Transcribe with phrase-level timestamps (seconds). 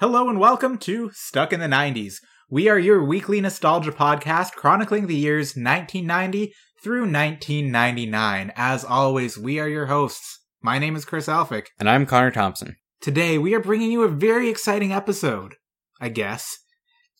[0.00, 2.20] Hello and welcome to Stuck in the 90s.
[2.48, 8.50] We are your weekly nostalgia podcast chronicling the years 1990 through 1999.
[8.56, 10.40] As always, we are your hosts.
[10.62, 11.66] My name is Chris Alphick.
[11.78, 12.76] And I'm Connor Thompson.
[13.02, 15.56] Today, we are bringing you a very exciting episode,
[16.00, 16.56] I guess.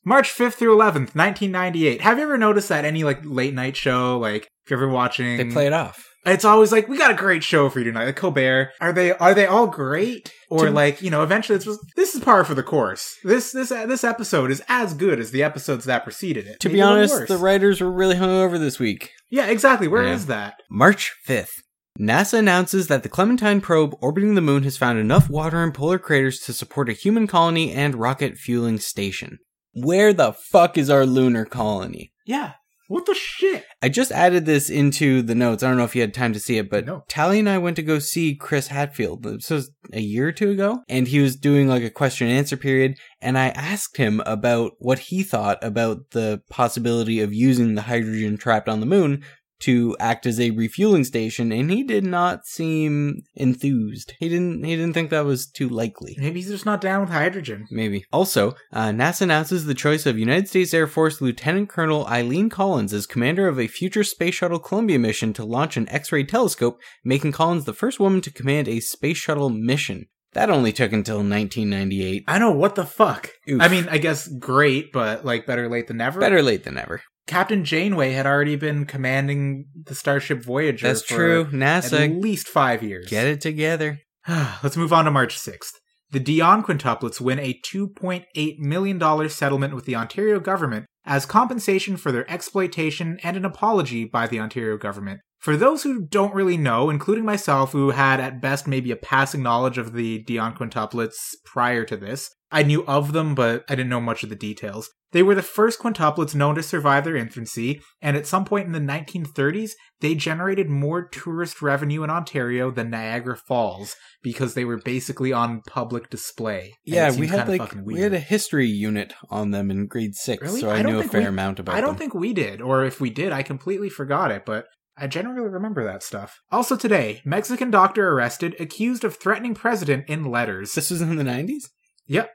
[0.02, 2.00] March 5th through 11th, 1998.
[2.00, 5.36] Have you ever noticed that any like late night show, like if you're ever watching
[5.36, 6.09] They play it off.
[6.26, 9.12] It's always like we got a great show for you tonight like colbert are they
[9.12, 12.44] are they all great or To- like you know eventually it's just, this is par
[12.44, 16.46] for the course this this this episode is as good as the episodes that preceded
[16.46, 19.12] it To Maybe be honest, the writers were really hungover this week.
[19.30, 20.34] yeah exactly Where is Yeah.
[20.34, 21.62] that March 5th.
[21.98, 25.98] NASA announces that the Clementine probe orbiting the moon has found enough water in polar
[25.98, 29.38] craters to support a human colony and rocket fueling station.
[29.72, 32.12] Where the fuck is our lunar colony?
[32.26, 32.52] yeah
[32.88, 35.62] what the shit I just added this into the notes.
[35.62, 37.04] I don't know if you had time to see it, but No.
[37.08, 39.22] Tally and I went to go see Chris Hadfield.
[39.22, 42.36] This was a year or two ago, and he was doing like a question and
[42.36, 42.98] answer period.
[43.22, 48.36] And I asked him about what he thought about the possibility of using the hydrogen
[48.36, 49.24] trapped on the moon
[49.60, 54.14] to act as a refueling station, and he did not seem enthused.
[54.18, 54.64] He didn't.
[54.64, 56.16] He didn't think that was too likely.
[56.18, 58.04] maybe he's just not down with hydrogen Maybe.
[58.12, 62.92] Also, uh, NASA announces the choice of United States Air Force Lieutenant Colonel Eileen Collins
[62.92, 66.80] as commander of a future Space Shuttle Columbia mission to launch an X ray telescope,
[67.04, 70.06] making Collins the first woman to command a Space Shuttle mission.
[70.32, 72.24] That only took until 1998.
[72.28, 73.60] i know what the fuck Oof.
[73.60, 77.02] i mean i guess great but like better late than never Better late than never.
[77.30, 81.48] Captain janeway had already been commanding the starship voyager That's for true.
[81.94, 84.00] at least five years get it together.
[84.28, 85.74] Let's move on to March 6th.
[86.10, 92.10] The Dionne quintuplets win a $2.8 million settlement with the Ontario government as compensation for
[92.10, 95.20] their exploitation and an apology by the Ontario government.
[95.38, 99.42] For those who don't really know, including myself, who had at best maybe a passing
[99.42, 103.90] knowledge of the Dionne quintuplets prior to this, I knew of them, but I didn't
[103.90, 104.90] know much of the details.
[105.12, 108.72] They were the first quintuplets known to survive their infancy, and at some point in
[108.72, 114.78] the 1930s, they generated more tourist revenue in Ontario than Niagara Falls because they were
[114.78, 116.74] basically on public display.
[116.84, 120.60] Yeah, we had like we had a history unit on them in grade six, Really?
[120.60, 121.78] so I I, knew a fair we- amount about them.
[121.78, 121.98] I don't them.
[121.98, 124.66] think we did, or if we did, I completely forgot it, but
[124.96, 126.38] I generally remember that stuff.
[126.52, 130.74] Also today, Mexican doctor arrested, accused of threatening president in letters.
[130.74, 131.64] this was in the 90s.
[132.10, 132.32] Yep.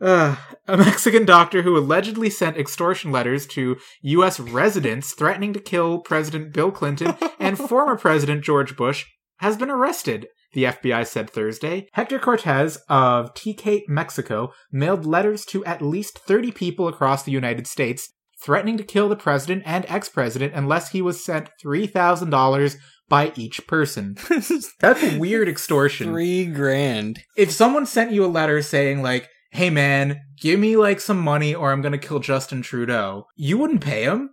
[0.00, 0.36] Uh,
[0.68, 4.38] a Mexican doctor who allegedly sent extortion letters to U.S.
[4.38, 9.06] residents threatening to kill President Bill Clinton and former President George Bush
[9.38, 10.28] has been arrested.
[10.52, 11.88] The FBI said Thursday.
[11.94, 17.66] Hector Cortez of TK, Mexico, mailed letters to at least 30 people across the United
[17.66, 22.76] States, threatening to kill the president and ex president unless he was sent $3,000
[23.08, 24.16] by each person.
[24.80, 27.20] That's weird extortion Three grand.
[27.36, 31.54] if someone sent you a letter saying like hey man give me like some money
[31.54, 34.30] or i'm gonna kill justin trudeau you wouldn't pay him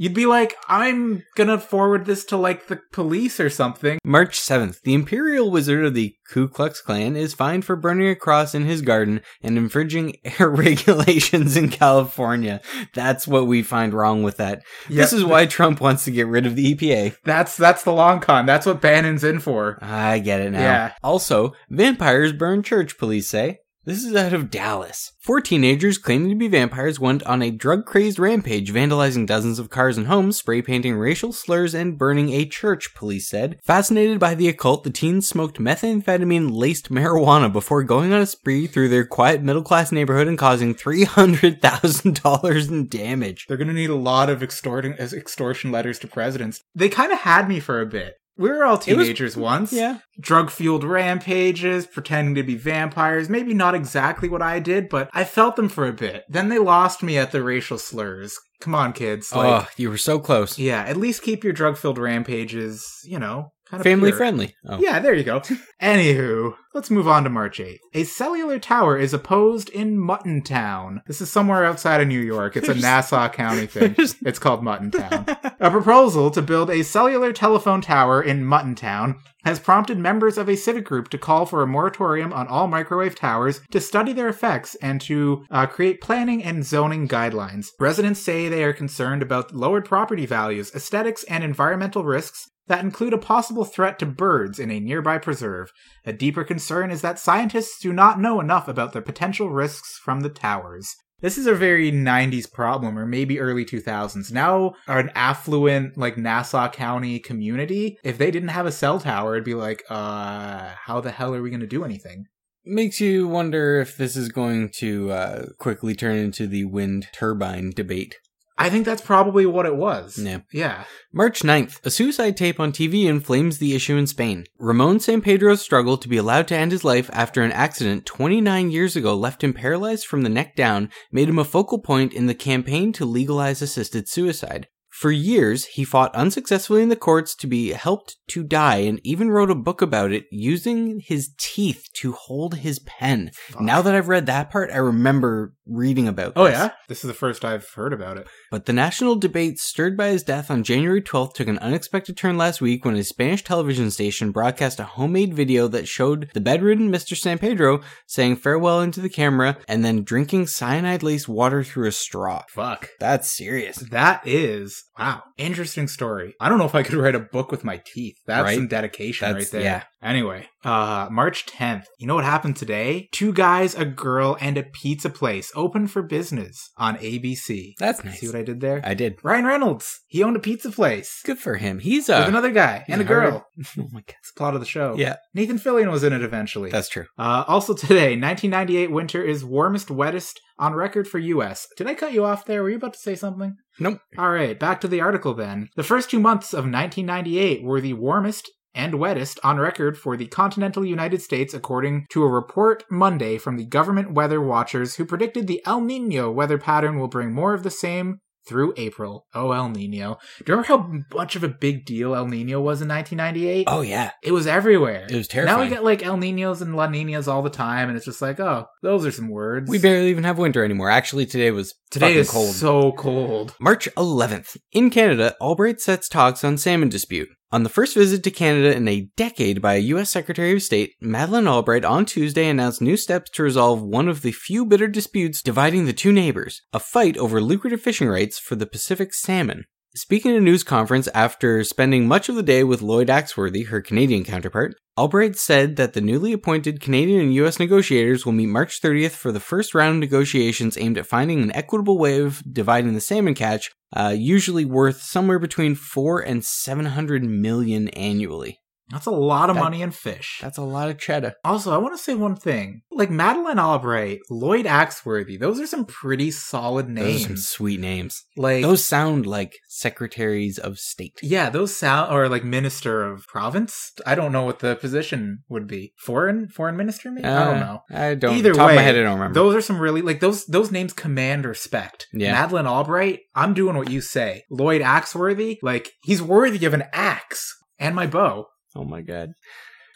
[0.00, 4.80] you'd be like i'm gonna forward this to like the police or something March 7th,
[4.82, 8.64] the Imperial Wizard of the Ku Klux Klan is fined for burning a cross in
[8.64, 12.60] his garden and infringing air regulations in California.
[12.94, 14.62] That's what we find wrong with that.
[14.88, 17.16] This is why Trump wants to get rid of the EPA.
[17.24, 20.60] that's that's the long con that's what bannon's in for I get it now.
[20.60, 20.92] Yeah.
[21.02, 23.58] Also, vampires burn church, police say.
[23.90, 25.10] This is out of Dallas.
[25.18, 29.68] Four teenagers claiming to be vampires went on a drug crazed rampage, vandalizing dozens of
[29.68, 33.58] cars and homes, spray painting racial slurs, and burning a church, police said.
[33.64, 38.68] Fascinated by the occult, the teens smoked methamphetamine laced marijuana before going on a spree
[38.68, 43.46] through their quiet middle class neighborhood and causing $300,000 in damage.
[43.48, 47.48] they're gonna need a lot of extorting extortion letters to presidents they kind of had
[47.48, 49.98] me for a bit we were all was- teenagers once Yeah.
[50.20, 53.28] drug fueled rampages, pretending to be vampires.
[53.28, 56.24] Maybe not exactly what I did, but I felt them for a bit.
[56.28, 58.36] Then they lost me at the racial slurs.
[58.60, 59.32] Come on, kids.
[59.34, 60.58] Like, oh, you were so close.
[60.58, 64.18] yeah, at least keep your drug filled rampages, you know, kind of Family pure.
[64.18, 64.54] friendly.
[64.68, 64.78] Oh.
[64.80, 65.40] Yeah, there you go.
[65.82, 67.78] Anywho, let's move on to March 8th.
[67.94, 71.02] A cellular tower is opposed in Muttontown.
[71.06, 72.56] This is somewhere outside of New York.
[72.56, 73.94] It's a Nassau County thing.
[74.22, 75.54] It's called Muttontown.
[75.60, 80.56] A proposal to build a cellular telephone tower in Muttontown has prompted members of a
[80.56, 84.74] civic group to call for a moratorium on all microwave towers to study their effects
[84.82, 87.68] and to uh, create planning and zoning guidelines.
[87.78, 93.12] Residents say they are concerned about lowered property values, aesthetics, and environmental risks that include
[93.12, 95.72] a possible threat to birds in a nearby preserve.
[96.06, 100.20] A deeper concern is that scientists do not know enough about the potential risks from
[100.20, 100.94] the towers.
[101.20, 104.32] This is a very 90s problem, or maybe early 2000s.
[104.32, 109.44] Now, an affluent, like Nassau County community, if they didn't have a cell tower, it'd
[109.44, 112.26] be like, uh, how the hell are we going to do anything?
[112.64, 117.70] Makes you wonder if this is going to uh, quickly turn into the wind turbine
[117.70, 118.16] debate.
[118.60, 120.18] I think that's probably what it was.
[120.18, 120.40] Yeah.
[120.52, 120.84] Yeah.
[121.14, 124.44] March 9th, a suicide tape on TV inflames the issue in Spain.
[124.58, 128.96] Ramon Sampedro's struggle to be allowed to end his life after an accident 29 years
[128.96, 132.34] ago left him paralyzed from the neck down made him a focal point in the
[132.34, 134.68] campaign to legalize assisted suicide.
[135.00, 139.30] For years, he fought unsuccessfully in the courts to be helped to die and even
[139.30, 143.30] wrote a book about it using his teeth to hold his pen.
[143.58, 146.72] Now that I've read that part, I remember reading about Oh, yeah?
[146.88, 148.26] This is the first I've heard about it.
[148.50, 152.36] But the national debate stirred by his death on January 12th took an unexpected turn
[152.36, 156.92] last week when a Spanish television station broadcast a homemade video that showed the bedridden
[156.92, 157.16] Mr.
[157.16, 162.42] Sampedro saying farewell into the camera and then drinking cyanide laced water through a straw.
[162.50, 162.90] Fuck.
[162.98, 163.76] That's serious.
[163.76, 166.34] That is, wow, interesting story.
[166.40, 168.16] I don't know if I could write a book with my teeth.
[168.26, 168.56] That's Right?
[168.56, 169.62] some dedication That's- right there.
[169.62, 169.82] yeah.
[170.02, 171.84] Anyway, uh, March 10th.
[171.98, 173.10] You know what happened today?
[173.12, 177.74] Two guys, a girl, and a pizza place open for business on ABC.
[177.78, 178.18] That's nice.
[178.20, 178.80] See what I did there?
[178.82, 179.18] I did.
[179.22, 180.00] Ryan Reynolds.
[180.06, 181.20] He owned a pizza place.
[181.26, 181.80] Good for him.
[181.80, 182.20] He's a.
[182.20, 183.46] With another guy and a girl.
[183.78, 184.14] oh my god.
[184.20, 184.94] It's the plot of the show.
[184.96, 186.70] Yeah, Nathan Fillion was in it eventually.
[186.70, 187.04] that's true.
[187.18, 191.66] Uh, also today, 1998 winter is warmest, wettest on record for U.S.
[191.76, 192.62] Did I cut you off there?
[192.62, 193.56] Were you about to say something?
[193.80, 194.00] Nope.
[194.18, 195.70] All right, back to the article then.
[195.74, 200.26] The first two months of 1998 were the warmest and wettest on record for the
[200.26, 205.46] continental United States, according to a report Monday from the government weather watchers who predicted
[205.46, 209.26] the El Nino weather pattern will bring more of the same through April.
[209.34, 210.18] Oh, El Nino.
[210.38, 213.66] Do you remember how much of a big deal El Nino was in 1998?
[213.68, 214.10] Oh yeah.
[214.22, 215.06] It was everywhere.
[215.08, 215.58] It was terrifying.
[215.58, 218.22] Now we get like El Ninos and La Ninas all the time, and it's just
[218.22, 219.70] like, oh, those are some words.
[219.70, 220.90] We barely even have winter anymore.
[220.90, 222.54] Actually, today was Today fucking is cold.
[222.54, 223.54] so cold.
[223.60, 224.56] March 11th.
[224.72, 227.28] In Canada, Albright sets talks on salmon dispute.
[227.52, 230.08] On the first visit to Canada in a decade by a U.S.
[230.08, 234.30] Secretary of State, Madeleine Albright on Tuesday announced new steps to resolve one of the
[234.30, 238.66] few bitter disputes dividing the two neighbors, a fight over lucrative fishing rights for the
[238.66, 239.64] Pacific salmon.
[239.96, 243.80] Speaking at a news conference after spending much of the day with Lloyd Axworthy, her
[243.80, 248.80] Canadian counterpart, Albright said that the newly appointed Canadian and US negotiators will meet March
[248.80, 252.94] 30th for the first round of negotiations aimed at finding an equitable way of dividing
[252.94, 258.60] the salmon catch, uh, usually worth somewhere between 4 and 700 million annually.
[258.90, 260.38] That's a lot of That- money in fish.
[260.42, 261.34] That's a lot of cheddar.
[261.44, 262.82] Also, I want to say one thing.
[262.90, 267.48] Like Madeleine Albright, Lloyd Axworthy, those are some pretty solid Those are some names.
[267.48, 268.24] sweet names.
[268.36, 271.18] Like Those sound like secretaries of state.
[271.22, 273.92] Yeah, those sound or like minister of province.
[274.06, 275.92] I don't know what the position would be.
[275.98, 277.26] Foreign foreign minister maybe?
[277.26, 277.82] I don't Uh, know.
[277.90, 278.36] I don't.
[278.36, 279.34] Either top way, of my head, I don't remember.
[279.34, 282.06] Those are some really like those those names command respect.
[282.12, 282.32] Yeah.
[282.32, 284.44] Madeleine Albright, I'm doing what you say.
[284.50, 288.46] Lloyd Axworthy, like he's worthy of an axe and my bow.
[288.74, 289.30] Oh my god.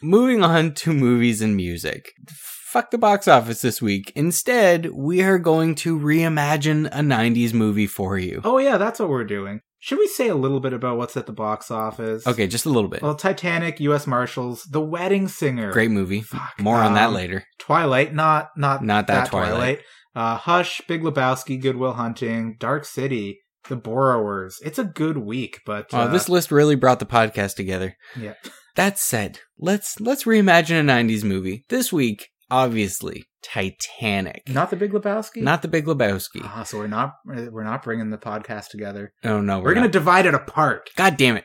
[0.03, 2.13] Moving on to movies and music.
[2.29, 4.13] Fuck the box office this week.
[4.17, 8.41] Instead, we are going to reimagine a 90s movie for you.
[8.45, 9.61] Oh yeah, that's what we're doing.
[9.79, 12.27] Should we say a little bit about what's at the box office?
[12.27, 13.03] Okay, just a little bit.
[13.03, 14.07] Well, Titanic, U.S.
[14.07, 16.23] Marshals, The Wedding Singer, Great movie.
[16.23, 17.45] Fuck, More on that um, later.
[17.59, 19.81] Twilight, not not Not that Twilight.
[20.17, 24.59] Uh, Hush, Big Lebowski, Good Will Hunting, Dark City, The Borrowers.
[24.65, 27.97] It's a good week, but uh, this list really brought the podcast together.
[28.19, 28.35] yeah.
[28.77, 31.65] That said, let's let's reimagine a 90s movie.
[31.69, 34.43] This week, obviously, Titanic.
[34.49, 35.43] Not the Big Lebowski.
[35.43, 36.43] Not the Big Lebowski.
[36.43, 39.13] Ah, so we're not we're not bringing the podcast together.
[39.23, 40.91] Oh no, We're, gonna divide it apart.
[40.97, 41.45] God damn it.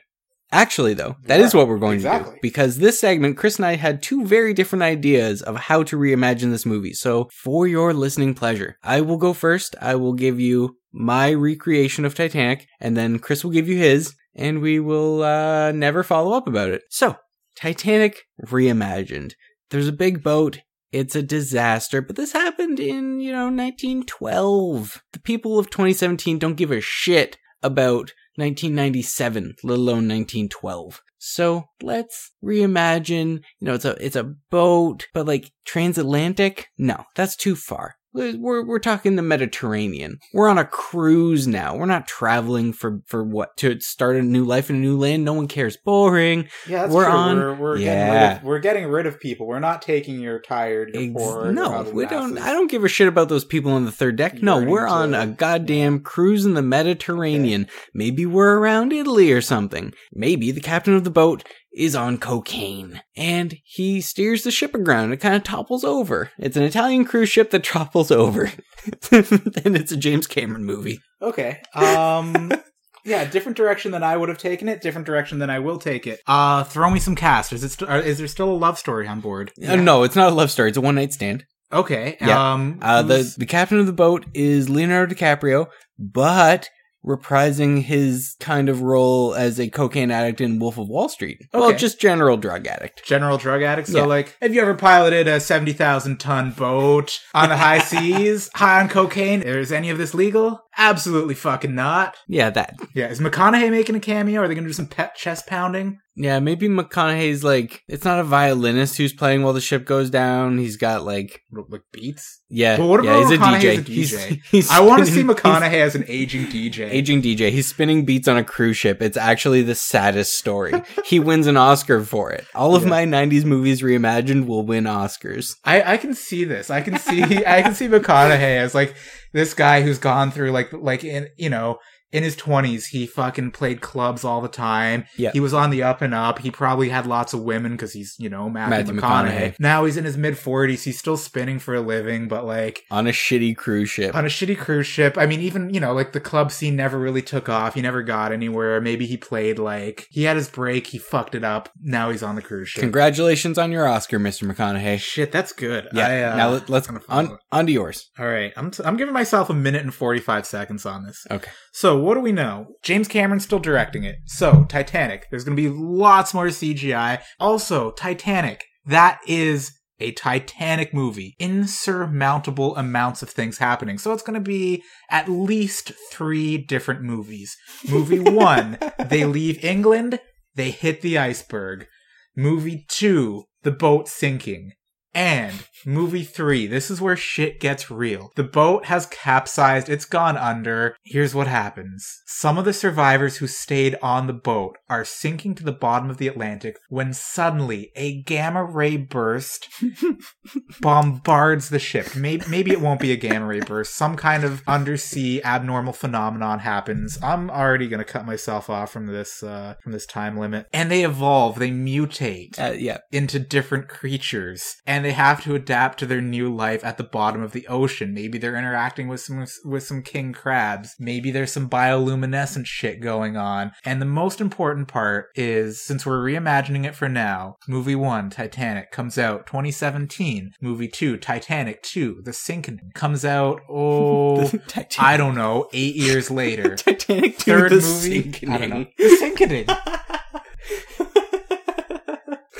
[0.51, 2.33] Actually, though, that Yeah, is what we're going to do.
[2.41, 6.49] Because this segment, Chris and I had two very different ideas of how to reimagine
[6.49, 6.93] this movie.
[6.93, 9.75] So, for your listening pleasure, I will go first.
[9.79, 14.15] I will give you my recreation of Titanic, and then Chris will give you his,
[14.35, 16.83] and we will uh, never follow up about it.
[16.89, 17.17] So,
[17.55, 19.33] Titanic reimagined.
[19.69, 20.59] There's a big boat.
[20.91, 25.03] It's a disaster, but this happened in, you know, 1912.
[25.13, 31.01] The people of 2017 don't give a shit about 1997, let alone 1912.
[31.19, 36.69] So let's reimagine, you know, it's a, it's a boat, but like transatlantic?
[36.77, 37.95] No, that's too far.
[38.13, 40.19] We're, we're talking the Mediterranean.
[40.33, 41.75] We're on a cruise now.
[41.75, 43.55] We're not traveling for, for what?
[43.57, 45.23] To start a new life in a new land?
[45.23, 45.77] No one cares.
[45.77, 46.47] Boring.
[46.67, 47.13] Yeah, that's We're true.
[47.13, 49.45] on- We're, we're getting getting rid of- we're getting rid of people.
[49.47, 51.51] We're not taking your tired, your Ex- poor.
[51.51, 52.37] no, we don't.
[52.39, 54.41] I don't give a shit about those people on the third deck.
[54.41, 57.67] No, we're on a goddamn cruise in the Mediterranean.
[57.93, 59.93] Maybe we're around Italy or something.
[60.13, 65.13] Maybe the captain of the boat is on cocaine and he steers the ship aground.
[65.13, 66.31] It kind of topples over.
[66.37, 68.45] It's an Italian cruise ship that topples over.
[69.11, 70.99] and it's a James Cameron movie.
[71.21, 71.61] Okay.
[71.75, 72.51] Um.
[73.05, 74.81] Yeah, different direction than I would have taken it.
[74.81, 76.19] Different direction than I will take it.
[76.27, 77.53] Uh, throw me some cast.
[77.53, 77.69] Is it?
[77.69, 79.51] St- uh, is there still a love story on board?
[79.65, 80.67] Uh, no, it's not a love story.
[80.67, 81.45] It's a one night stand.
[81.71, 82.17] Okay.
[82.19, 82.53] Yeah.
[82.53, 82.77] Um.
[82.81, 86.69] Uh, the, the captain of the boat is Leonardo DiCaprio, but
[87.05, 91.47] reprising his kind of role as a cocaine addict in Wolf of Wall Street.
[91.53, 93.03] Well, just general drug addict.
[93.05, 93.87] general drug addict.
[93.87, 94.05] So, Yeah.
[94.05, 98.81] like, have you ever piloted a seventy thousand ton boat on the high seas, high
[98.81, 99.41] on cocaine?
[99.41, 100.61] Is any of this legal?
[100.79, 102.15] Absolutely fucking not.
[102.27, 102.75] Yeah, that.
[102.95, 103.07] Yeah.
[103.09, 104.41] Is McConaughey making a cameo?
[104.41, 105.99] Are they gonna do some pet chest pounding?
[106.15, 110.57] Yeah, maybe McConaughey's like, it's not a violinist who's playing while the ship goes down.
[110.57, 112.41] He's got like, Like beats?
[112.49, 113.71] yeah, But what yeah, about a McConaughey DJ.
[113.71, 114.29] as a DJ?
[114.29, 116.89] He's, he's I want to see McConaughey as an aging DJ.
[116.91, 117.51] Aging DJ.
[117.51, 119.01] He's spinning beats on a cruise ship.
[119.01, 120.73] It's actually the saddest story.
[121.05, 122.45] he wins an Oscar for it.
[122.53, 122.89] All of Yeah.
[122.89, 125.55] my 90s movies reimagined will win Oscars.
[125.63, 126.69] I, I can see this.
[126.69, 128.93] I can see I can see McConaughey as like
[129.31, 131.77] this guy who's gone through like like in you know
[132.11, 135.05] in his twenties he fucking played clubs all the time.
[135.17, 135.31] Yeah.
[135.31, 136.39] He was on the up and up.
[136.39, 139.51] He probably had lots of women because he's you know Matthew, Matthew McConaughey.
[139.53, 139.59] McConaughey.
[139.59, 140.83] Now he's in his mid forties.
[140.83, 144.15] He's still spinning for a living, but like On a shitty cruise ship.
[144.15, 145.17] on a shitty cruise ship.
[145.17, 147.73] I mean, even you know, like the club scene never really took off.
[147.75, 148.81] He never got anywhere.
[148.81, 150.87] Maybe he played like he had his break.
[150.87, 151.69] He fucked it up.
[151.81, 152.81] Now he's on the cruise ship.
[152.81, 154.51] Congratulations on your Oscar, Mr.
[154.51, 154.99] McConaughey.
[154.99, 155.87] Shit, that's good.
[155.93, 156.07] Yeah.
[156.07, 158.09] I, uh, now let, let's I'm gonna follow on on to yours.
[158.17, 161.25] All right, I'm t- I'm giving myself a minute and 45 seconds on this.
[161.29, 161.49] Okay.
[161.71, 162.67] So, what do we know?
[162.83, 164.17] James Cameron's still directing it.
[164.25, 167.21] So, Titanic, there's going to be lots more CGI.
[167.39, 171.35] Also, Titanic, that is a Titanic movie.
[171.39, 173.97] Insurmountable amounts of things happening.
[173.97, 177.55] So, it's going to be at least three different movies.
[177.89, 180.19] Movie one, they leave England,
[180.55, 181.87] they hit the iceberg.
[182.35, 184.71] Movie two, the boat sinking.
[185.13, 188.31] And movie three, this is where shit gets real.
[188.35, 190.95] The boat has capsized, it's gone under.
[191.03, 192.21] Here's what happens.
[192.27, 196.17] Some of the survivors who stayed on the boat are sinking to the bottom of
[196.17, 199.67] the Atlantic when suddenly a gamma ray burst
[200.81, 202.15] bombards the ship.
[202.15, 203.95] Maybe, maybe it won't be a gamma ray burst.
[203.95, 207.17] Some kind of undersea abnormal phenomenon happens.
[207.23, 210.67] I'm already gonna cut myself off from this, uh, from this time limit.
[210.73, 212.99] And they evolve, they mutate Uh, yeah.
[213.11, 217.41] into different creatures and they have to adapt to their new life at the bottom
[217.41, 218.13] of the ocean.
[218.13, 220.95] Maybe they're interacting with some with some king crabs.
[220.99, 223.71] Maybe there's some bioluminescent shit going on.
[223.85, 228.91] And the most important part is since we're reimagining it for now, movie 1 Titanic
[228.91, 230.53] comes out 2017.
[230.61, 234.51] Movie 2 Titanic 2 The Sinking comes out oh
[234.97, 236.75] I don't know, 8 years later.
[236.75, 238.49] Titanic 2, Third The movie, Sinking.
[238.49, 238.85] I don't know.
[238.97, 239.67] The Sinking.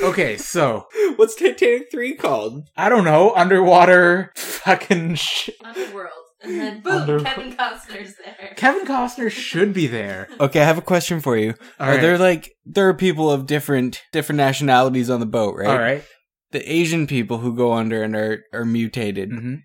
[0.01, 0.85] Okay, so
[1.17, 2.63] What's Titanic 3 called?
[2.77, 6.09] I don't know, underwater fucking sh- Underworld.
[6.41, 8.53] And then boom, Under- Kevin Costner's there.
[8.55, 10.29] Kevin Costner should be there.
[10.39, 11.53] Okay, I have a question for you.
[11.79, 12.01] All are right.
[12.01, 15.67] there like there are people of different different nationalities on the boat, right?
[15.67, 16.03] All right.
[16.51, 19.31] The Asian people who go under and are are mutated.
[19.31, 19.55] hmm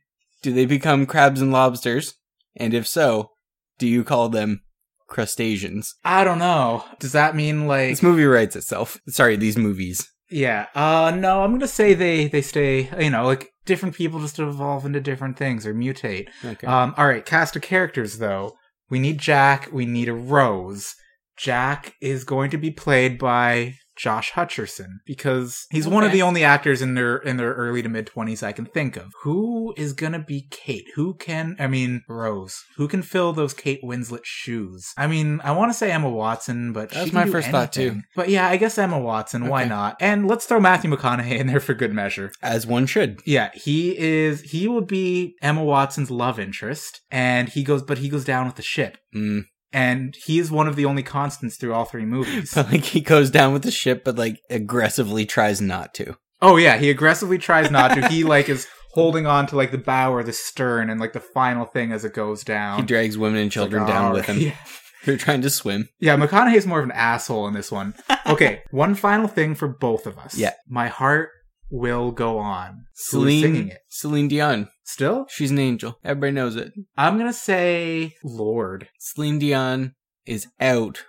[0.42, 2.14] Do they become crabs and lobsters?
[2.56, 3.30] And if so,
[3.78, 4.60] do you call them
[5.08, 5.94] crustaceans?
[6.04, 6.84] I don't know.
[6.98, 8.98] Does that mean like This movie writes itself.
[9.08, 10.08] Sorry, these movies.
[10.30, 10.66] Yeah.
[10.74, 14.84] Uh no, I'm gonna say they they stay you know, like different people just evolve
[14.84, 16.28] into different things or mutate.
[16.44, 16.66] Okay.
[16.66, 18.52] Um alright, cast of characters though.
[18.90, 20.94] We need Jack, we need a Rose.
[21.36, 26.44] Jack is going to be played by Josh Hutcherson because he's one of the only
[26.44, 29.12] actors in their in their early to mid 20s I can think of.
[29.22, 30.86] Who is going to be Kate?
[30.94, 32.62] Who can I mean Rose?
[32.76, 34.92] Who can fill those Kate Winslet shoes?
[34.96, 38.02] I mean, I want to say Emma Watson, but That's my first thought, too.
[38.14, 39.96] But yeah, I guess Emma Watson, why not?
[40.00, 42.32] And let's throw Matthew McConaughey in there for good measure.
[42.42, 43.20] As one should.
[43.24, 48.08] Yeah, he is he will be Emma Watson's love interest and he goes but he
[48.08, 48.98] goes down with the ship.
[49.14, 49.44] Mm.
[49.74, 52.52] And he is one of the only constants through all three movies.
[52.54, 56.16] But like he goes down with the ship, but like aggressively tries not to.
[56.40, 58.08] oh yeah, he aggressively tries not to.
[58.08, 61.20] He like is holding on to like the bow or the stern and like the
[61.20, 62.78] final thing as it goes down.
[62.78, 64.38] He drags women and It's like, children down "All with him.
[64.40, 64.56] Yeah.
[65.04, 65.90] They're trying to swim.
[66.00, 67.94] Yeah, McConaughey's more of an asshole in this one.
[68.26, 70.34] Okay, one final thing for both of us.
[70.38, 70.52] Yeah.
[70.66, 71.28] My heart
[71.70, 72.86] will go on.
[73.10, 73.78] Who is singing Celine, it?
[73.90, 74.68] Celine Dion.
[74.84, 75.26] Still?
[75.28, 75.98] She's an angel.
[76.04, 76.72] Everybody knows it.
[76.96, 78.88] I'm gonna say Lorde.
[78.98, 79.94] Celine Dion
[80.26, 81.04] is out.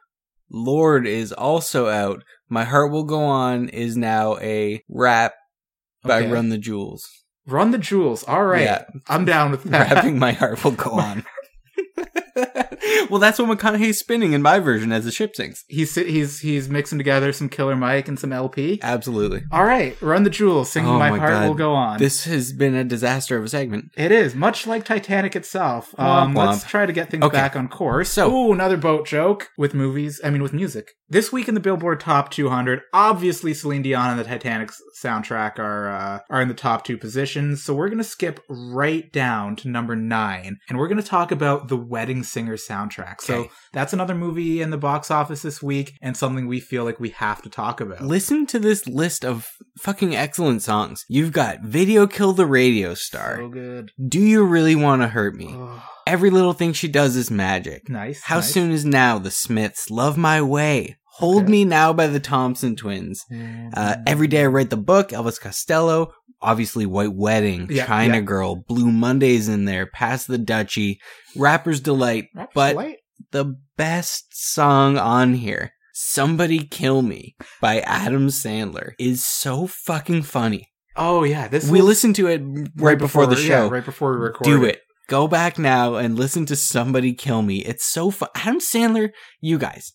[0.50, 2.24] Lorde is also out.
[2.50, 5.34] My Heart Will Go On is now a rap
[6.03, 6.32] by Okay.
[6.32, 7.08] Run the Jewels.
[7.48, 8.24] Run the jewels.
[8.24, 8.62] All right.
[8.63, 8.86] Yeah.
[9.08, 9.91] I'm down with that.
[9.91, 11.25] Rapping My Heart Will Go On.
[13.10, 15.63] well, that's what McConaughey's spinning in my version as the ship sinks.
[15.67, 18.79] He's he's he's mixing together some Killer Mike and some El-P.
[18.82, 19.44] Absolutely.
[19.51, 20.72] All right, run the jewels.
[20.72, 21.48] Singing Oh my, my heart God.
[21.48, 21.98] will go on.
[22.00, 23.86] This has been a disaster of a segment.
[23.98, 25.94] It is much like Titanic itself.
[25.98, 27.38] Um, Womp let's try to get things Okay.
[27.38, 28.10] back on course.
[28.10, 30.20] So- Ooh, another boat joke with movies.
[30.24, 30.91] I mean, with music.
[31.08, 34.72] This week in the Billboard Top 200, obviously Celine Dion and the Titanic
[35.03, 37.63] soundtrack are uh, are in the top two positions.
[37.63, 41.77] So we're gonna skip right down to number nine, and we're gonna talk about the
[41.77, 43.22] Wedding Singer soundtrack.
[43.22, 43.50] So Okay.
[43.74, 47.10] that's another movie in the box office this week, and something we feel like we
[47.10, 48.01] have to talk about.
[48.01, 49.48] Listen to this list of
[49.79, 51.03] fucking excellent songs.
[51.07, 53.38] You've got Video Kill the Radio Star.
[53.38, 53.91] So good.
[54.07, 55.50] Do you really want to hurt me?
[55.55, 57.89] Oh, Every little thing she does is magic.
[57.89, 58.22] nice.
[58.24, 58.53] How nice.
[58.53, 59.17] soon is now?
[59.17, 59.89] The Smiths.
[59.89, 60.98] Love My Way.
[61.17, 61.51] Hold Okay.
[61.51, 63.24] Me Now by the Thompson Twins.
[63.74, 66.13] Uh, Every Day I Write the Book, Elvis Costello.
[66.41, 68.22] Obviously, White Wedding, Yeah, China yeah.
[68.22, 71.00] Girl, Blue Mondays in there, Pass the Duchy,
[71.36, 72.25] Rapper's Delight.
[72.36, 72.98] Rapper's but Delight?
[73.31, 80.67] the best song on here, Somebody Kill Me by Adam Sandler, is so fucking funny.
[80.98, 82.41] Oh yeah, this We was listened to it
[82.75, 83.65] right, before, the show.
[83.65, 84.50] yeah, right before we recorded.
[84.51, 84.81] Do it.
[85.07, 87.60] Go back now and listen to Somebody Kill Me.
[87.60, 88.29] It's so fun.
[88.36, 89.93] Adam Sandler, you guys,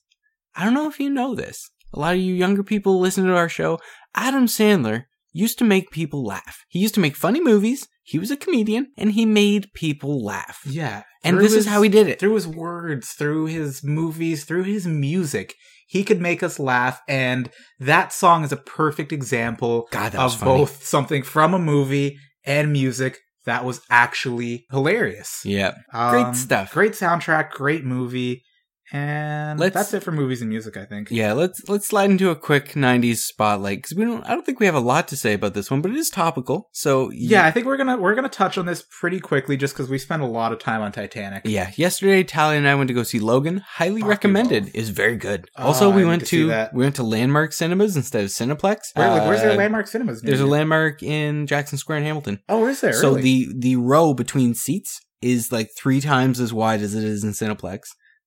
[0.56, 1.70] I don't know if you know this.
[1.92, 3.78] A lot of you younger people listen to our show.
[4.14, 6.64] Adam Sandler used to make people laugh.
[6.68, 7.86] He used to make funny movies.
[8.02, 10.60] He was a comedian and he made people laugh.
[10.66, 12.18] Yeah, And this is how he did it.
[12.18, 15.54] through his words, through his movies, through his music.
[15.86, 20.58] He could make us laugh, and that song is a perfect example God, of funny.
[20.58, 25.40] both something from a movie and music that was actually hilarious.
[25.44, 25.72] Yeah.
[25.92, 26.72] Um, Great stuff.
[26.72, 28.44] Great soundtrack, great movie,
[28.92, 30.76] and Let's- that's it for movies and music.
[30.76, 31.08] I think.
[31.10, 34.24] Yeah, let's let's slide into a quick '90s spotlight because we don't.
[34.24, 36.10] I don't think we have a lot to say about this one, but it is
[36.10, 36.68] topical.
[36.72, 39.88] So Yeah, I think we're gonna we're gonna touch on this pretty quickly, just because
[39.88, 41.42] we spent a lot of time on Titanic.
[41.44, 43.62] Yeah, yesterday Tally and I went to go see Logan.
[43.66, 44.70] Highly Fuck recommended.
[44.74, 45.48] Is very good.
[45.56, 48.78] Oh, also, we went to to, we went to Landmark Cinemas instead of Cineplex.
[48.94, 50.20] Where, like, where's there Uh, landmark cinemas?
[50.22, 52.40] There's a landmark in Jackson Square in Hamilton.
[52.48, 52.92] Oh, is there?
[52.92, 53.22] So Really?
[53.22, 57.30] the the row between seats is like three times as wide as it is in
[57.32, 57.80] Cineplex.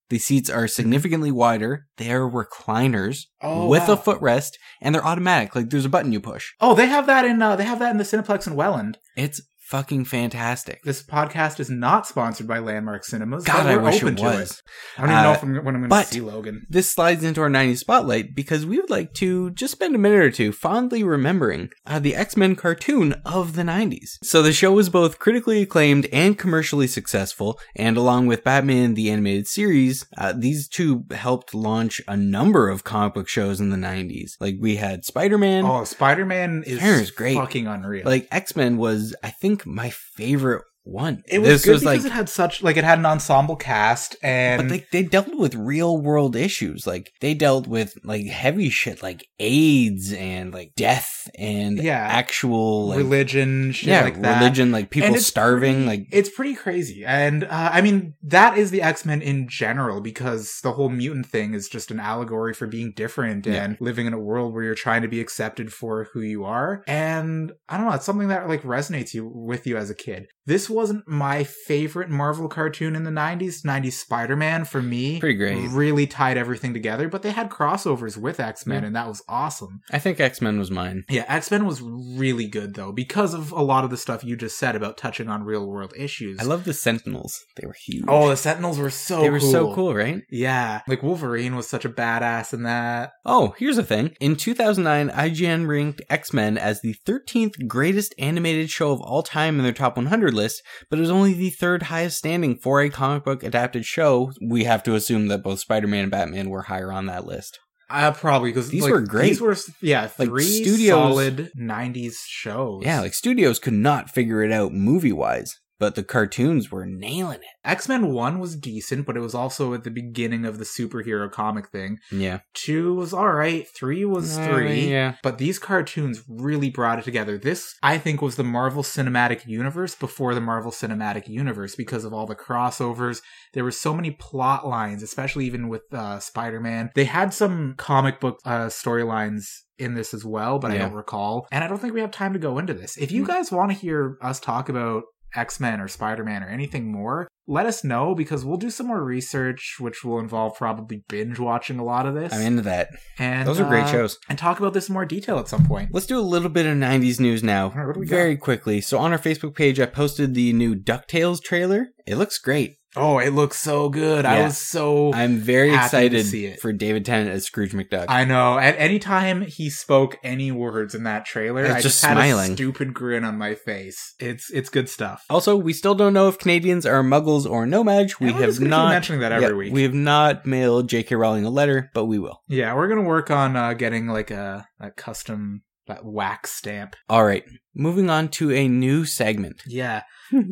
[0.10, 1.88] The seats are significantly wider.
[1.98, 3.94] They're recliners oh, with wow.
[3.94, 5.56] a footrest, and they're automatic.
[5.56, 6.52] Like there's a button you push.
[6.60, 8.98] Oh, they have that in uh, they have that in the Cineplex in Welland.
[9.16, 10.82] It's fucking fantastic.
[10.84, 13.43] This podcast is not sponsored by Landmark Cinemas.
[13.43, 14.62] God, I wish it to was.
[14.97, 16.65] I don't even know Uh, if I'm, when I'm going to see Logan.
[16.69, 20.19] This slides into our 90s spotlight because we would like to just spend a minute
[20.19, 24.17] or two fondly remembering uh, the X Men cartoon of the 90s.
[24.23, 29.10] So the show was both critically acclaimed and commercially successful, and along with Batman the
[29.10, 33.78] Animated Series, uh, these two helped launch a number of comic book shows in the
[33.78, 34.32] 90s.
[34.39, 35.65] Like we had Spider Man.
[35.65, 37.36] Oh, Spider Man is Spider-Man's great.
[37.36, 38.06] fucking unreal.
[38.06, 41.24] Like X Men was, I think, my favorite one.
[41.28, 43.56] it was this good was because like it had such like it had an ensemble
[43.56, 46.86] cast and but they, they dealt with real world issues.
[46.86, 51.98] Like they dealt with like heavy shit like AIDS and like death and Yeah.
[52.00, 54.39] actual like religion, shit yeah, like that.
[54.41, 58.72] religion, like people starving, pretty- like it's pretty crazy and uh, i mean that is
[58.72, 62.91] the x-men in general because the whole mutant thing is just an allegory for being
[62.96, 63.63] different Yeah.
[63.63, 66.84] and living in a world where you're trying to be accepted for who you are
[66.88, 70.28] and i don't know it's something that like resonates you with you as a kid
[70.45, 75.69] this wasn't my favorite marvel cartoon in the 90s 90s spider-man for me Pretty great.
[75.69, 78.88] really tied everything together but they had crossovers with x-men Yeah.
[78.88, 81.03] and that was awesome I think X Men was mine.
[81.10, 84.36] yeah, X Men was really good though because of a lot of the stuff you
[84.36, 86.39] just said about touching on real world issues.
[86.39, 87.43] I love the Sentinels.
[87.58, 88.06] They were huge.
[88.08, 89.51] Oh, the Sentinels were so they were cool.
[89.51, 90.21] so cool, right?
[90.32, 93.12] Yeah, like Wolverine was such a badass in that.
[93.25, 94.15] Oh, here's the thing.
[94.19, 99.58] In 2009, IGN ranked X Men as the 13th greatest animated show of all time
[99.58, 102.89] in their top 100 list, but it was only the third highest standing for a
[102.89, 104.32] comic book adapted show.
[104.41, 107.60] We have to assume that both Spider Man and Batman were higher on that list.
[107.89, 109.30] Uh, probably because These were great.
[109.30, 112.82] These were yeah, Like, three studios- solid '90s shows.
[112.84, 117.39] Yeah, like studios could not figure it out movie wise, but the cartoons were nailing
[117.39, 117.56] it.
[117.65, 121.30] X Men One was decent, but it was also at the beginning of the superhero
[121.30, 121.98] comic thing.
[122.10, 122.39] Yeah.
[122.54, 123.67] Two was all right.
[123.78, 124.89] Three was Uh, three.
[124.89, 125.15] yeah.
[125.22, 127.38] But these cartoons really brought it together.
[127.38, 132.13] This, I think, was the Marvel Cinematic Universe before the Marvel Cinematic Universe because of
[132.13, 133.22] all the crossovers.
[133.54, 136.91] There were so many plot lines, especially even with uh, Spider Man.
[136.96, 139.43] They had some comic book uh, storylines
[139.80, 141.48] in this as well, but I don't recall.
[141.52, 142.96] And I don't think we have time to go into this.
[142.96, 143.28] If you Mm.
[143.28, 145.04] guys want to hear us talk about
[145.36, 148.88] X Men or Spider Man or anything more, let us know because we'll do some
[148.88, 152.34] more research, which will involve probably binge watching a lot of this.
[152.34, 152.89] I'm into that.
[153.19, 154.17] and Those are great uh, shows.
[154.30, 155.89] And talk about this in more detail at some point.
[155.91, 157.69] Let's do a little bit of 90s news now.
[157.76, 158.15] Right, we got?
[158.15, 158.80] very quickly.
[158.82, 161.88] So on our Facebook page, I posted the new DuckTales trailer.
[162.06, 162.78] It looks great.
[162.95, 164.25] Oh, it looks so good.
[164.25, 165.13] I was so.
[165.13, 166.60] I'm very excited see it.
[166.60, 168.06] for David Tennant as Scrooge McDuck.
[168.10, 168.58] I know.
[168.58, 172.51] At any time he spoke any words in that trailer, I just had smiling.
[172.51, 174.13] a stupid grin on my face.
[174.19, 175.25] It's it's good stuff.
[175.29, 178.19] also, we still don't know if Canadians are Muggles or No-Majs.
[178.19, 179.73] We have just gonna keep not mentioning that every yeah, week.
[179.73, 181.15] We have not mailed J.K.
[181.15, 182.41] Rowling a letter, but we will.
[182.47, 186.96] Yeah, we're gonna work on uh, getting like a, a custom that wax stamp.
[187.10, 187.43] All right,
[187.76, 189.62] moving on to a new segment.
[189.67, 190.04] Yeah.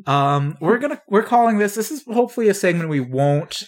[0.06, 1.76] um, we're gonna we're calling this.
[1.76, 3.64] This is hopefully a segment we won't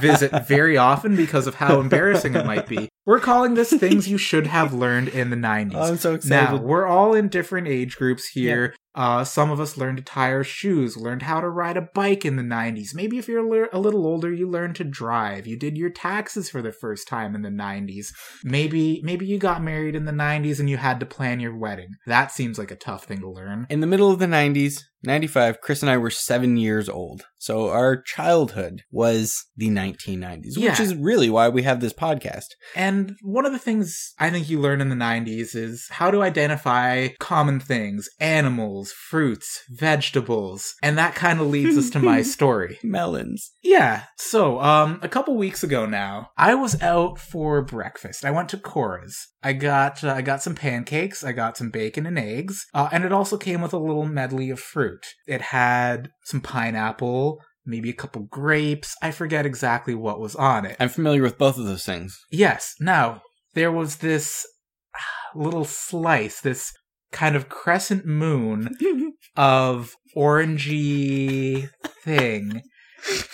[0.00, 2.88] visit very often because of how embarrassing it might be.
[3.04, 5.74] We're calling this things you should have learned in the 90s.
[5.76, 6.56] I'm so excited.
[6.56, 8.74] Now, we're all in different age groups here.
[8.96, 12.24] Uh, some of us learned to tie our shoes, learned how to ride a bike
[12.24, 12.94] in the 90s.
[12.94, 15.46] Maybe if you're a little older, you learned to drive.
[15.46, 18.08] You did your taxes for the first time in the 90s.
[18.42, 21.90] Maybe, maybe you got married in the 90s and you had to plan your wedding.
[22.06, 23.66] That seems like a tough thing to learn.
[23.68, 27.22] In the middle of the 90s, 95, Chris and I were seven years old.
[27.38, 32.46] So our childhood was the 1990s, which is really why we have this podcast.
[32.74, 36.22] And one of the things I think you learn in the 90s is how to
[36.22, 40.74] identify common things animals, fruits, vegetables.
[40.82, 42.78] And that kind of leads us to my story.
[42.82, 43.50] Melons.
[43.62, 44.04] Yeah.
[44.16, 48.24] So, um, a couple weeks ago now, I was out for breakfast.
[48.24, 49.28] I went to Cora's.
[49.42, 51.22] I got uh, I got some pancakes.
[51.22, 54.50] I got some bacon and eggs, uh, and it also came with a little medley
[54.50, 55.06] of fruit.
[55.26, 58.96] It had some pineapple, maybe a couple grapes.
[59.02, 60.76] I forget exactly what was on it.
[60.80, 62.18] I'm familiar with both of those things.
[62.30, 62.74] Yes.
[62.80, 63.22] Now,
[63.54, 64.46] there was this
[64.94, 66.72] ah, little slice, this
[67.12, 68.76] kind of crescent moon
[69.36, 71.70] of orangey
[72.02, 72.62] thing.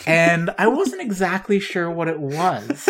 [0.07, 2.89] And I wasn't exactly sure what it was.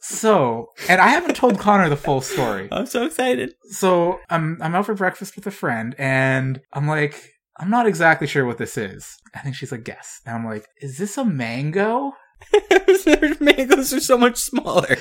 [0.00, 2.68] So, and I haven't told Connor the full story.
[2.72, 3.54] I'm so excited.
[3.70, 7.20] So, I'm I'm out for breakfast with a friend and I'm like,
[7.58, 9.16] I'm not exactly sure what this is.
[9.34, 10.20] I think she's like, guess.
[10.24, 12.12] And I'm like, is this a mango?
[13.40, 14.96] Mangoes are so much smaller.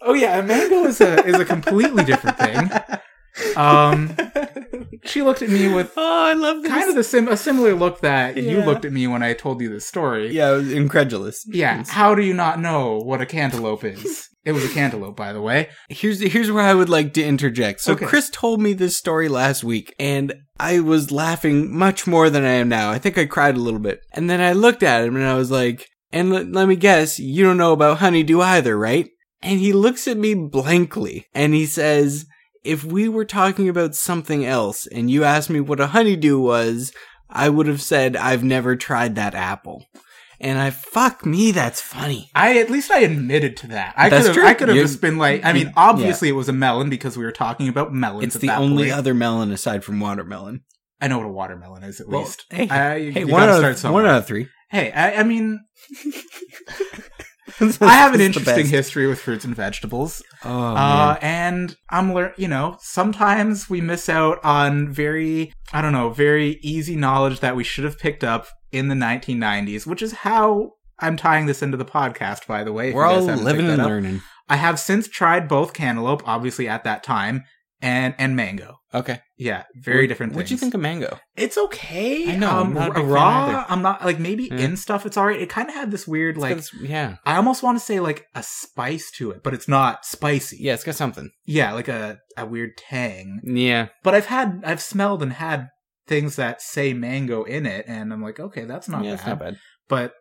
[0.00, 2.70] Oh yeah, a mango is a is a completely different thing.
[3.56, 4.14] Um,
[5.04, 6.70] she looked at me with oh, I love this.
[6.70, 9.60] kind of the sim- a similar look that you looked at me when I told
[9.60, 10.32] you this story.
[10.32, 11.44] yeah, I was incredulous.
[11.46, 14.28] Yeah, how do you not know what a cantaloupe is?
[14.44, 15.68] It was a cantaloupe, by the way.
[15.88, 17.80] Here's here's where I would like to interject.
[17.80, 18.06] So Okay.
[18.06, 22.54] Chris told me this story last week, and I was laughing much more than I
[22.54, 22.90] am now.
[22.90, 25.34] I think I cried a little bit, and then I looked at him and I
[25.34, 29.08] was like, "And l- let me guess, you don't know about honeydew either, right?"
[29.42, 32.26] And he looks at me blankly, and he says,
[32.64, 36.92] "If we were talking about something else, and you asked me what a honeydew was,
[37.30, 39.86] I would have said I've never tried that apple."
[40.40, 42.28] And I fuck me, that's funny.
[42.34, 43.94] I at least I admitted to that.
[43.96, 44.46] I That's could have true.
[44.46, 47.16] I could have just been like, I mean, you- obviously it was a melon because
[47.16, 48.24] we were talking about melons.
[48.34, 48.94] It's the only point.
[48.98, 50.62] other melon aside from watermelon.
[51.00, 52.44] I know what a watermelon is at Well, least.
[52.50, 54.48] hey, I, Hey, one out, of, one out of three.
[54.68, 55.60] Hey, I, I mean,
[57.80, 60.22] I have an interesting history with fruits and vegetables.
[60.44, 65.92] Oh, Uh, and I'm lear- you know, sometimes we miss out on very, I don't
[65.92, 70.12] know, very easy knowledge that we should have picked up in the 1990s, which is
[70.12, 72.92] how I'm tying this into the podcast, by the way.
[72.92, 73.88] We're all living and up.
[73.88, 74.22] learning.
[74.48, 77.42] I have since tried both cantaloupe, obviously at that time,
[77.82, 78.76] and and mango.
[78.94, 79.20] Okay.
[79.36, 81.18] Yeah, very What- different What do you think of mango?
[81.36, 82.30] It's okay.
[82.32, 83.64] I know, I'm Um, not a big raw.
[83.68, 84.58] I'm not like maybe Yeah.
[84.58, 85.04] in stuff.
[85.04, 85.40] It's alright.
[85.40, 86.56] It kind of had this weird like.
[86.56, 87.16] this- yeah.
[87.26, 90.58] I almost want to say like a spice to it, but it's not spicy.
[90.60, 91.30] Yeah, it's got something.
[91.44, 93.40] Yeah, like a, a weird tang.
[93.44, 93.88] Yeah.
[94.02, 95.68] But I've had, I've smelled and had
[96.06, 99.18] things that say mango in it, and I'm like, okay, that's not yeah, bad.
[99.18, 99.56] it's not bad.
[99.88, 100.12] But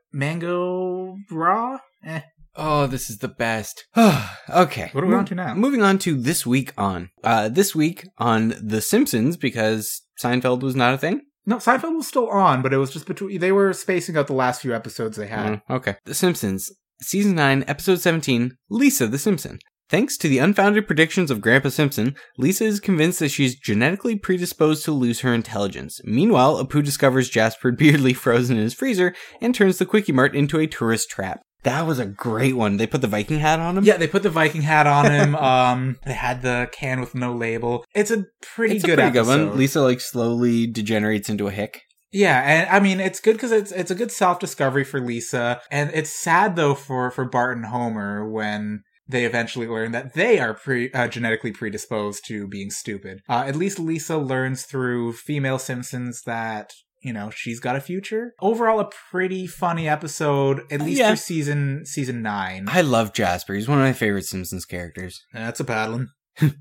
[0.46, 1.80] mango raw?
[2.06, 2.22] Eh.
[2.56, 3.86] Oh, this is the best.
[4.50, 4.90] okay.
[4.92, 5.54] What are we on to now?
[5.56, 7.10] Moving on to this week on.
[7.24, 11.22] Uh, this week on The Simpsons because Seinfeld was not a thing.
[11.46, 14.34] No, Seinfeld was still on, but it was just between, they were spacing out the
[14.34, 15.54] last few episodes they had.
[15.54, 15.96] Mm, okay.
[16.06, 19.58] The Simpsons, season 9, episode 17, Lisa the Simpson.
[19.90, 24.86] Thanks to the unfounded predictions of Grandpa Simpson, Lisa is convinced that she's genetically predisposed
[24.86, 26.00] to lose her intelligence.
[26.06, 30.68] Meanwhile, Apu discovers Jasper Beardley frozen in his freezer and turns the Kwik-E-Mart into a
[30.68, 31.42] tourist trap.
[31.64, 32.78] That was a great one.
[32.78, 33.84] They put the Viking hat on him.
[33.84, 35.36] Yeah, they put the Viking hat on him.
[35.52, 37.86] um, they had the can with no label.
[37.94, 39.50] It's a pretty it's good a pretty good episode.
[39.50, 39.58] one.
[39.58, 41.84] Lisa like slowly degenerates into a hick.
[42.12, 45.62] Yeah, and I mean it's good because it's it's a good self discovery for Lisa,
[45.70, 50.40] and it's sad though for for Bart and Homer when they eventually learn that they
[50.40, 53.22] are pre, uh, genetically predisposed to being stupid.
[53.30, 58.34] Uh, at least Lisa learns through female Simpsons that you know she's got a future.
[58.42, 61.12] Overall, a pretty funny episode, at least Yeah.
[61.12, 62.66] for season season nine.
[62.70, 63.54] I love Jasper.
[63.54, 65.22] He's one of my favorite Simpsons characters.
[65.34, 66.08] That's a paddling.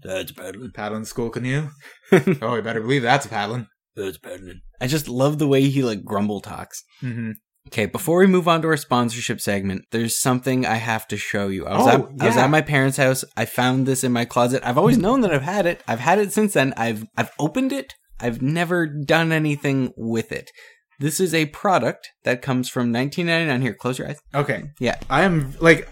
[0.03, 0.73] That's a paddling.
[0.73, 1.69] Paddling school canoe.
[2.43, 3.67] oh, you better believe that's a paddling.
[3.95, 4.61] That's paddling.
[4.81, 6.83] I just love the way he like grumble talks.
[7.01, 7.33] hmm
[7.69, 11.49] Okay, before we move on to our sponsorship segment, there's something I have to show
[11.49, 11.67] you.
[11.67, 13.23] I was, Oh, at, I was at my parents' house.
[13.37, 14.63] I found this in my closet.
[14.65, 15.83] I've always known that I've had it.
[15.87, 16.73] I've had it since then.
[16.79, 17.95] I've I've opened it.
[18.21, 20.51] I've never done anything with it.
[20.99, 23.63] This is a product that comes from 1999.
[23.63, 24.19] Here, close your eyes.
[24.35, 24.65] Okay.
[24.79, 24.97] Yeah.
[25.09, 25.89] I am like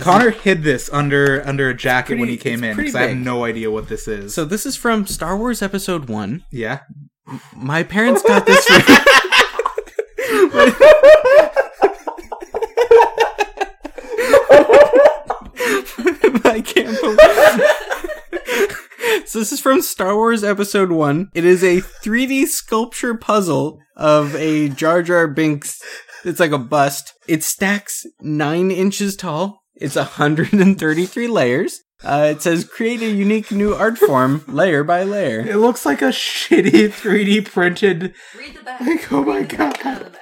[0.00, 3.44] Connor hid this under under a jacket when he came in because I have no
[3.44, 4.34] idea what this is.
[4.34, 6.44] So this is from Star Wars Episode One.
[6.50, 6.80] yeah.
[7.54, 8.74] My parents got this for
[16.48, 17.18] I can't believe.
[19.28, 21.28] So this is from Star Wars Episode One.
[21.34, 25.82] It is a 3D sculpture puzzle of a Jar Jar Binks.
[26.24, 27.12] It's like a bust.
[27.28, 29.60] It stacks nine inches tall.
[29.74, 31.80] It's 133 layers.
[32.02, 35.40] Uh, it says create a unique new art form layer by layer.
[35.40, 38.14] It looks like a shitty 3D printed.
[38.36, 38.80] Read the back.
[38.80, 39.86] Like, oh my Read the back God.
[39.96, 40.18] out of the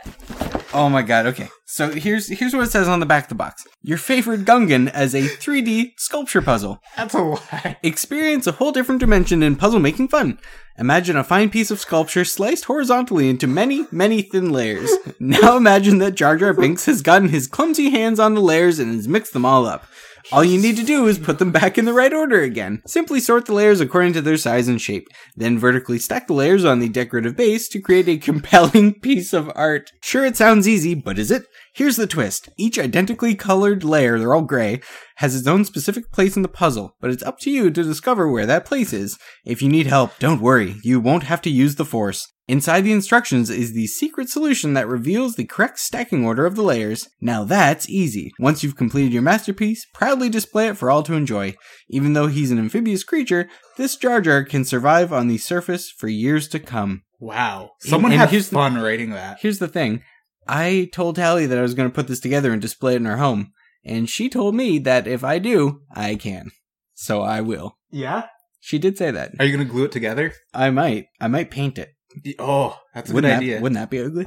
[0.48, 0.65] back.
[0.76, 1.48] Oh my god, okay.
[1.64, 3.66] So here's here's what it says on the back of the box.
[3.82, 6.82] Your favorite Gungan as a 3D sculpture puzzle.
[6.98, 7.78] That's a lie.
[7.82, 10.38] Experience a whole different dimension in puzzle making fun.
[10.76, 14.90] Imagine a fine piece of sculpture sliced horizontally into many, many thin layers.
[15.18, 18.94] Now imagine that Jar Jar Binks has gotten his clumsy hands on the layers and
[18.94, 19.86] has mixed them all up.
[20.32, 22.82] All you need to do is put them back in the right order again.
[22.84, 25.06] Simply sort the layers according to their size and shape.
[25.36, 29.52] Then vertically stack the layers on the decorative base to create a compelling piece of
[29.54, 29.92] art.
[30.02, 31.44] Sure, it sounds easy, but is it?
[31.74, 32.48] Here's the twist.
[32.58, 34.80] Each identically colored layer, they're all gray,
[35.16, 38.28] has its own specific place in the puzzle, but it's up to you to discover
[38.28, 39.18] where that place is.
[39.44, 40.76] If you need help, don't worry.
[40.82, 42.26] You won't have to use the force.
[42.48, 46.62] Inside the instructions is the secret solution that reveals the correct stacking order of the
[46.62, 47.08] layers.
[47.20, 48.30] Now that's easy.
[48.38, 51.56] Once you've completed your masterpiece, proudly display it for all to enjoy.
[51.88, 56.06] Even though he's an amphibious creature, this Jar Jar can survive on the surface for
[56.06, 57.02] years to come.
[57.18, 57.70] Wow.
[57.80, 59.38] Someone and had here's the- fun writing that.
[59.40, 60.02] Here's the thing.
[60.46, 63.04] I told Hallie that I was going to put this together and display it in
[63.06, 63.52] her home,
[63.84, 66.50] and she told me that if I do, I can.
[66.94, 67.76] So I will.
[67.90, 68.26] Yeah.
[68.60, 69.32] She did say that.
[69.40, 70.32] Are you gonna glue it together?
[70.54, 71.06] I might.
[71.20, 71.90] I might paint it.
[72.38, 73.60] Oh, that's a wouldn't good that, idea.
[73.60, 74.26] Wouldn't that be ugly?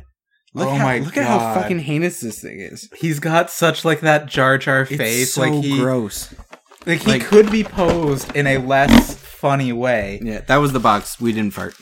[0.55, 2.89] Look Oh how, my Look at how fucking heinous this thing is.
[2.97, 6.33] He's got such like that Jar Jar It's face, so like he gross.
[6.85, 10.19] like he Like- could be posed in a less funny way.
[10.23, 11.19] Yeah, that was the box.
[11.21, 11.75] We didn't fart.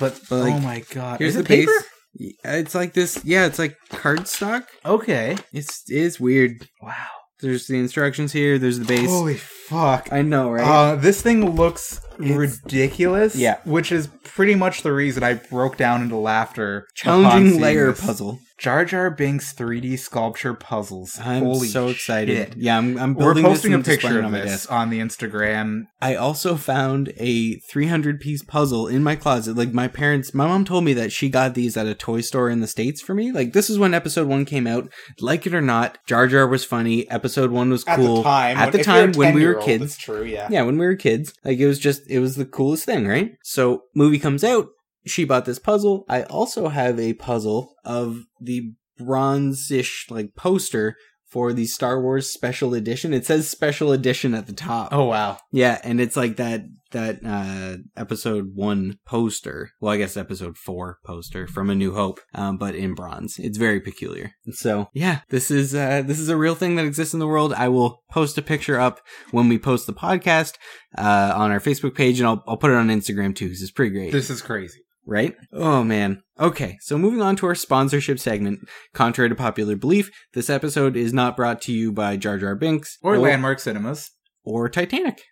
[0.00, 1.70] But, But, like, oh my god, Here's is the paper?
[2.18, 2.34] base.
[2.44, 3.20] It's like this.
[3.24, 4.64] Yeah, it's like cardstock.
[4.84, 5.36] Okay.
[5.52, 6.52] It's it's weird.
[6.82, 6.94] Wow.
[7.40, 8.58] There's the instructions here.
[8.58, 9.10] There's the base.
[9.10, 10.08] Holy fuck.
[10.10, 10.64] I know, right?
[10.66, 13.34] Uh, this thing looks It's- ridiculous.
[13.36, 13.58] Yeah.
[13.64, 16.86] Which is pretty much the reason I broke down into laughter.
[16.94, 18.04] Challenging seeing layer this.
[18.04, 18.38] puzzle.
[18.58, 21.18] Jar Jar Binks 3D sculpture puzzles.
[21.20, 22.48] I'm Holy so excited.
[22.48, 22.56] shit.
[22.56, 25.88] Yeah, I'm, I'm We're posting this a picture of on this on the Instagram.
[26.00, 29.56] I also found a 300 piece puzzle in my closet.
[29.56, 32.48] Like my parents, my mom told me that she got these at a toy store
[32.48, 33.30] in the States for me.
[33.30, 34.90] Like this is when episode one came out.
[35.20, 37.08] Like it or not, Jar Jar was funny.
[37.10, 38.26] Episode one was cool.
[38.26, 39.84] At the time when we were kids.
[39.84, 40.48] It's true, yeah.
[40.50, 41.34] Yeah, when we were kids.
[41.44, 43.32] Like it was just, it was the coolest thing, right?
[43.42, 44.68] So movie comes out.
[45.06, 46.04] She bought this puzzle.
[46.08, 50.96] I also have a puzzle of the bronze-ish like poster
[51.28, 53.12] for the Star Wars special edition.
[53.12, 54.88] It says special edition at the top.
[54.92, 55.38] Oh wow.
[55.52, 59.70] Yeah, and it's like that that uh episode 1 poster.
[59.80, 63.38] Well, I guess episode 4 poster from A New Hope, um but in bronze.
[63.38, 64.32] It's very peculiar.
[64.52, 67.52] So, yeah, this is uh this is a real thing that exists in the world.
[67.52, 69.00] I will post a picture up
[69.32, 70.54] when we post the podcast
[70.96, 73.72] uh on our Facebook page and I'll I'll put it on Instagram too cuz it's
[73.72, 74.85] pretty great This is crazy.
[75.06, 75.34] Right?
[75.52, 76.22] Oh man.
[76.38, 78.60] Okay, so moving on to our sponsorship segment.
[78.92, 82.98] Contrary to popular belief, this episode is not brought to you by Jar Jar Binks
[83.02, 84.10] Or Landmark Cinemas.
[84.44, 85.22] or Titanic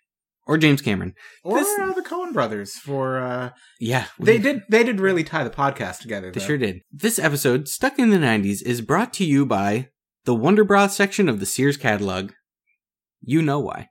[0.47, 1.13] or James Cameron.
[1.43, 5.43] Or This- uh, the Coen brothers for uh Yeah, they did they did really tie
[5.43, 6.31] the podcast together.
[6.31, 6.79] They sure did.
[6.91, 9.89] This episode, Stuck in the 90s, is brought to you by
[10.25, 12.31] the Wonder Bra section of the Sears catalog.
[13.21, 13.89] You know why.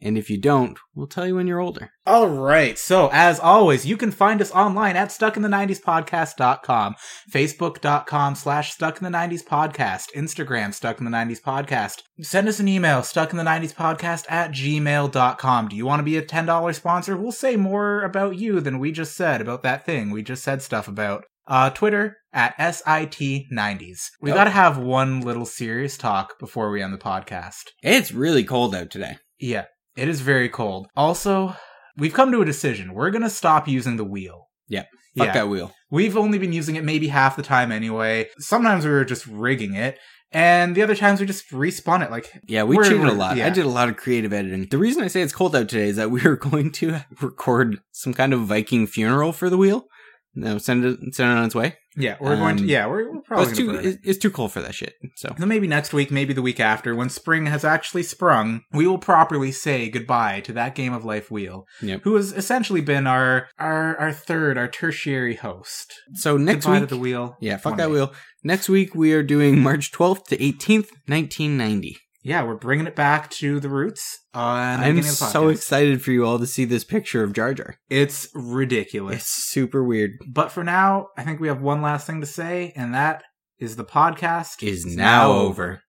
[0.00, 1.90] And if you don't, we'll tell you when you're older.
[2.06, 2.78] All right.
[2.78, 6.94] So, as always, you can find us online at stuckinthe90spodcast.com,
[7.32, 12.02] facebook.com slash stuck in the 90s podcast, Instagram stuck in the 90s podcast.
[12.20, 15.68] Send us an email, stuck in the 90s podcast at gmail.com.
[15.68, 17.16] Do you want to be a $10 sponsor?
[17.16, 20.62] We'll say more about you than we just said about that thing we just said
[20.62, 21.24] stuff about.
[21.46, 24.10] Uh, Twitter at SIT90s.
[24.20, 24.34] We Oh.
[24.34, 27.64] gotta have one little serious talk before we end the podcast.
[27.82, 29.16] It's really cold out today.
[29.40, 29.64] Yeah,
[29.98, 30.88] it is very cold.
[30.96, 31.54] Also,
[31.96, 32.94] we've come to a decision.
[32.94, 34.46] We're gonna stop using the wheel.
[34.68, 34.84] Yeah.
[35.16, 35.32] Fuck Yeah.
[35.34, 35.72] that wheel.
[35.90, 38.28] We've only been using it maybe half the time anyway.
[38.38, 39.98] Sometimes we were just rigging it,
[40.30, 42.10] and the other times we just respawn it.
[42.10, 43.38] Like, Yeah, we cheated a lot.
[43.38, 44.66] I did a lot of creative editing.
[44.70, 47.80] The reason I say it's cold out today is that we were going to record
[47.92, 49.86] some kind of Viking funeral for the wheel.
[50.34, 51.76] No, send it send it on its way.
[51.96, 52.62] Yeah, we're going to.
[52.62, 53.98] Um, Yeah, we're, we're probably it's too burn it.
[54.04, 54.92] it's, too cold for that shit.
[55.16, 58.86] So So maybe next week, maybe the week after, when spring has actually sprung, we
[58.86, 62.02] will properly say goodbye to that game of life wheel, Yep.
[62.04, 65.92] who has essentially been our our our third, our tertiary host.
[66.14, 66.88] so next goodbye week.
[66.90, 67.36] the wheel.
[67.40, 68.12] yeah, fuck that wheel.
[68.44, 71.96] Next week we are doing March 12th to 18th, 1990.
[72.28, 74.20] Yeah, we're bringing it back to the roots.
[74.34, 77.76] Uh, the I'm so excited for you all to see this picture of Jar Jar.
[77.88, 79.22] It's ridiculous.
[79.22, 80.10] It's super weird.
[80.28, 83.24] But for now, I think we have one last thing to say, and that
[83.58, 85.80] is the podcast Is now over.